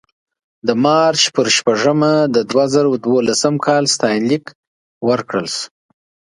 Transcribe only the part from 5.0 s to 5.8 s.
ورکړل شو.